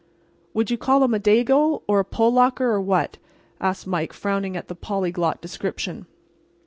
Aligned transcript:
"Would 0.55 0.71
you 0.71 0.79
call 0.79 1.03
him 1.03 1.13
a 1.13 1.19
Dago 1.19 1.83
or 1.87 1.99
a 1.99 2.03
Polocker, 2.03 2.71
or 2.71 2.81
what?" 2.81 3.19
asked 3.59 3.85
Mike, 3.85 4.13
frowning 4.13 4.57
at 4.57 4.67
the 4.67 4.73
polyglot 4.73 5.41
description. 5.41 6.07